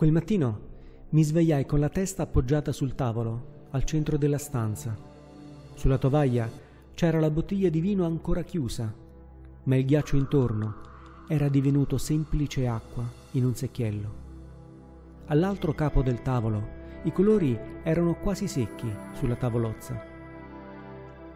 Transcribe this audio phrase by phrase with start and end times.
[0.00, 0.60] Quel mattino
[1.10, 4.96] mi svegliai con la testa appoggiata sul tavolo, al centro della stanza.
[5.74, 6.50] Sulla tovaglia
[6.94, 8.90] c'era la bottiglia di vino ancora chiusa,
[9.64, 10.74] ma il ghiaccio intorno
[11.28, 14.14] era divenuto semplice acqua in un secchiello.
[15.26, 16.66] All'altro capo del tavolo
[17.02, 20.02] i colori erano quasi secchi sulla tavolozza.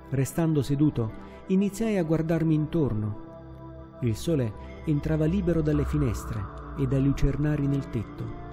[0.08, 1.12] Restando seduto,
[1.48, 3.98] iniziai a guardarmi intorno.
[4.00, 6.42] Il sole entrava libero dalle finestre
[6.78, 8.43] e dai lucernari nel tetto.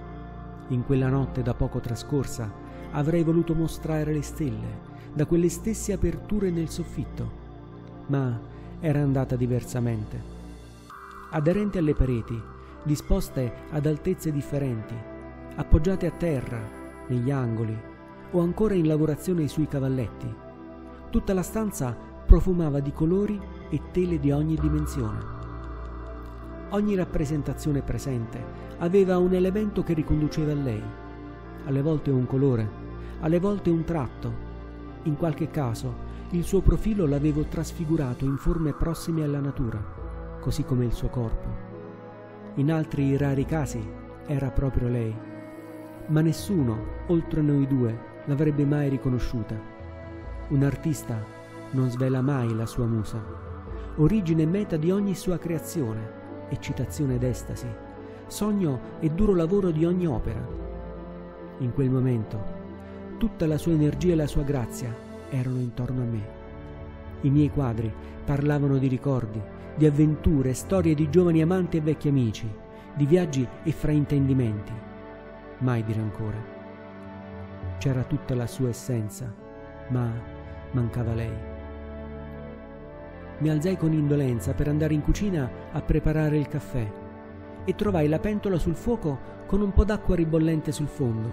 [0.72, 2.50] In quella notte da poco trascorsa
[2.92, 7.30] avrei voluto mostrare le stelle da quelle stesse aperture nel soffitto,
[8.06, 8.40] ma
[8.80, 10.40] era andata diversamente.
[11.30, 12.40] Aderenti alle pareti,
[12.84, 14.94] disposte ad altezze differenti,
[15.56, 16.60] appoggiate a terra,
[17.08, 17.78] negli angoli
[18.30, 20.34] o ancora in lavorazione sui cavalletti,
[21.10, 21.94] tutta la stanza
[22.24, 25.31] profumava di colori e tele di ogni dimensione.
[26.74, 28.42] Ogni rappresentazione presente
[28.78, 30.82] aveva un elemento che riconduceva a lei,
[31.66, 32.66] alle volte un colore,
[33.20, 34.32] alle volte un tratto.
[35.02, 39.84] In qualche caso il suo profilo l'avevo trasfigurato in forme prossime alla natura,
[40.40, 41.46] così come il suo corpo.
[42.54, 43.86] In altri rari casi
[44.24, 45.14] era proprio lei,
[46.06, 49.60] ma nessuno, oltre noi due, l'avrebbe mai riconosciuta.
[50.48, 51.22] Un artista
[51.72, 53.22] non svela mai la sua musa,
[53.96, 56.20] origine e meta di ogni sua creazione
[56.52, 57.66] eccitazione ed estasi,
[58.26, 60.46] sogno e duro lavoro di ogni opera.
[61.58, 62.60] In quel momento
[63.18, 64.94] tutta la sua energia e la sua grazia
[65.30, 66.40] erano intorno a me.
[67.22, 67.92] I miei quadri
[68.24, 69.40] parlavano di ricordi,
[69.76, 72.50] di avventure, storie di giovani amanti e vecchi amici,
[72.94, 74.72] di viaggi e fraintendimenti.
[75.58, 76.60] Mai di rancore.
[77.78, 79.32] C'era tutta la sua essenza,
[79.88, 80.10] ma
[80.72, 81.51] mancava lei.
[83.42, 86.88] Mi alzai con indolenza per andare in cucina a preparare il caffè
[87.64, 91.28] e trovai la pentola sul fuoco con un po' d'acqua ribollente sul fondo.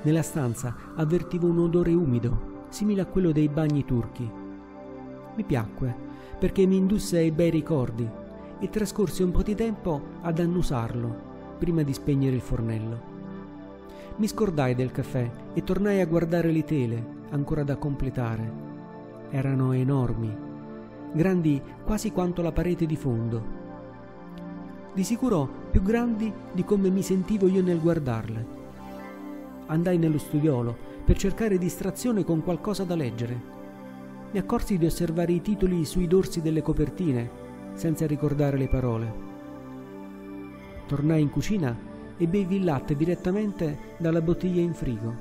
[0.00, 4.26] Nella stanza avvertivo un odore umido, simile a quello dei bagni turchi.
[5.34, 5.94] Mi piacque
[6.38, 8.08] perché mi indusse ai bei ricordi
[8.58, 11.14] e trascorsi un po' di tempo ad annusarlo
[11.58, 13.00] prima di spegnere il fornello.
[14.16, 18.64] Mi scordai del caffè e tornai a guardare le tele ancora da completare.
[19.28, 20.45] Erano enormi
[21.12, 23.64] grandi quasi quanto la parete di fondo.
[24.92, 28.46] Di sicuro più grandi di come mi sentivo io nel guardarle.
[29.66, 33.54] Andai nello studiolo per cercare distrazione con qualcosa da leggere.
[34.32, 37.30] Mi accorsi di osservare i titoli sui dorsi delle copertine,
[37.74, 39.12] senza ricordare le parole.
[40.86, 41.76] Tornai in cucina
[42.16, 45.14] e bevi il latte direttamente dalla bottiglia in frigo.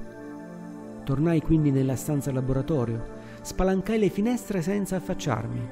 [1.03, 3.14] Tornai quindi nella stanza laboratorio,
[3.45, 5.69] spalancai le finestre senza affacciarmi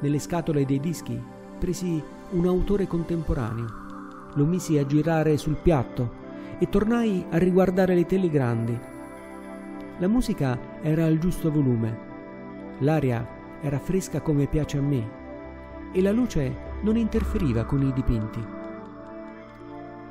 [0.00, 1.16] nelle scatole dei dischi
[1.56, 3.66] presi un autore contemporaneo,
[4.34, 6.20] lo misi a girare sul piatto
[6.58, 8.76] e tornai a riguardare le tele grandi.
[9.98, 11.98] La musica era al giusto volume,
[12.80, 13.28] l'aria
[13.60, 15.10] era fresca come piace a me
[15.92, 18.44] e la luce non interferiva con i dipinti.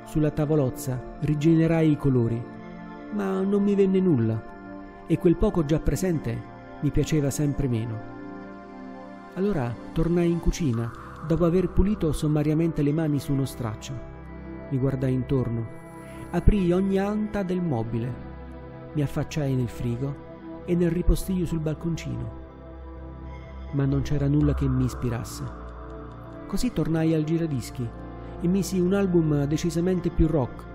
[0.06, 2.42] Sulla tavolozza rigenerai i colori,
[3.12, 6.51] ma non mi venne nulla e quel poco già presente
[6.82, 8.20] mi piaceva sempre meno.
[9.36, 10.92] Allora tornai in cucina,
[11.26, 13.94] dopo aver pulito sommariamente le mani su uno straccio.
[14.70, 15.80] Mi guardai intorno.
[16.32, 18.30] Aprii ogni anta del mobile.
[18.94, 20.30] Mi affacciai nel frigo
[20.66, 22.40] e nel ripostiglio sul balconcino.
[23.74, 25.44] Ma non c'era nulla che mi ispirasse.
[26.48, 27.88] Così tornai al giradischi
[28.42, 30.66] e misi un album decisamente più rock,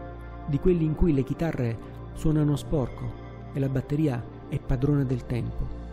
[0.46, 1.78] di quelli in cui le chitarre
[2.14, 5.85] suonano sporco e la batteria è padrona del tempo.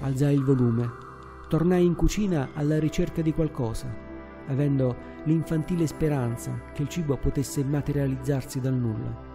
[0.00, 1.06] Alzai il volume
[1.48, 3.92] tornai in cucina alla ricerca di qualcosa,
[4.46, 4.94] avendo
[5.24, 9.26] l'infantile speranza che il cibo potesse materializzarsi dal nulla.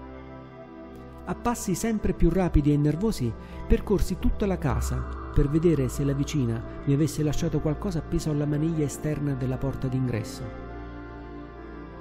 [1.25, 3.33] A passi sempre più rapidi e nervosi
[3.67, 8.45] percorsi tutta la casa per vedere se la vicina mi avesse lasciato qualcosa appeso alla
[8.45, 10.43] maniglia esterna della porta d'ingresso.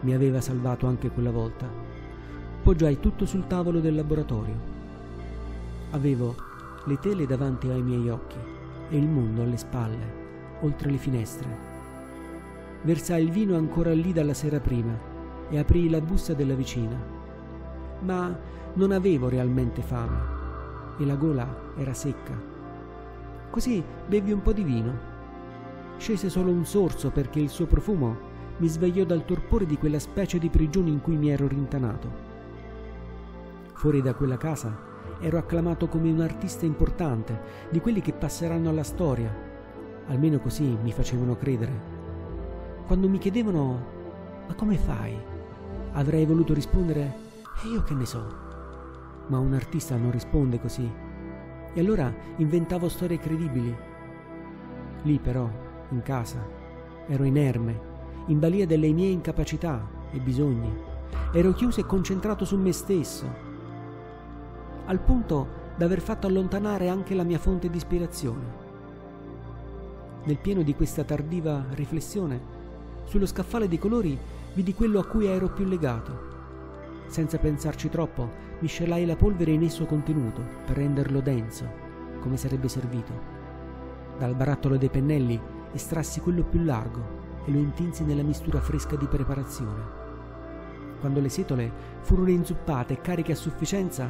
[0.00, 1.67] Mi aveva salvato anche quella volta.
[2.62, 4.70] Poggiai tutto sul tavolo del laboratorio.
[5.93, 6.35] Avevo
[6.85, 8.51] le tele davanti ai miei occhi
[8.93, 10.21] e il mondo alle spalle,
[10.61, 11.49] oltre le finestre.
[12.83, 14.93] Versai il vino ancora lì dalla sera prima
[15.49, 16.94] e aprii la busta della vicina.
[18.00, 18.39] Ma
[18.75, 20.19] non avevo realmente fame
[20.99, 22.39] e la gola era secca.
[23.49, 25.11] Così bevi un po' di vino.
[25.97, 30.39] Scese solo un sorso perché il suo profumo mi svegliò dal torpore di quella specie
[30.39, 32.31] di prigione in cui mi ero rintanato.
[33.73, 34.91] Fuori da quella casa
[35.22, 37.40] ero acclamato come un artista importante,
[37.70, 39.32] di quelli che passeranno alla storia.
[40.08, 41.72] Almeno così mi facevano credere.
[42.86, 43.86] Quando mi chiedevano,
[44.48, 45.16] ma come fai?
[45.92, 47.14] Avrei voluto rispondere,
[47.64, 48.26] e io che ne so.
[49.28, 50.90] Ma un artista non risponde così.
[51.72, 53.74] E allora inventavo storie credibili.
[55.02, 55.48] Lì però,
[55.90, 56.44] in casa,
[57.06, 57.80] ero inerme,
[58.26, 60.90] in balia delle mie incapacità e bisogni.
[61.32, 63.50] Ero chiuso e concentrato su me stesso,
[64.87, 68.61] al punto da aver fatto allontanare anche la mia fonte di ispirazione.
[70.25, 72.40] Nel pieno di questa tardiva riflessione,
[73.05, 74.19] sullo scaffale dei colori
[74.55, 76.31] vidi quello a cui ero più legato.
[77.06, 78.29] Senza pensarci troppo,
[78.61, 81.64] miscelai la polvere in esso contenuto per renderlo denso,
[82.20, 83.12] come sarebbe servito.
[84.19, 85.40] Dal barattolo dei pennelli
[85.73, 90.00] estrassi quello più largo e lo intinsi nella mistura fresca di preparazione.
[91.00, 94.08] Quando le setole furono inzuppate e cariche a sufficienza,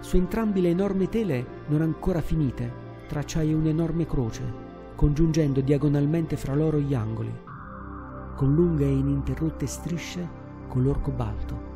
[0.00, 4.42] su entrambi le enormi tele non ancora finite tracciai un'enorme croce,
[4.94, 7.32] congiungendo diagonalmente fra loro gli angoli,
[8.36, 10.28] con lunghe e ininterrotte strisce
[10.68, 11.68] color cobalto.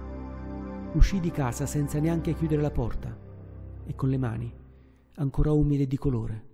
[0.92, 3.16] Uscì di casa senza neanche chiudere la porta
[3.84, 4.52] e con le mani
[5.16, 6.53] ancora umide di colore.